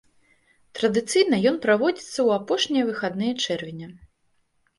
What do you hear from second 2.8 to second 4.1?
выхадныя чэрвеня.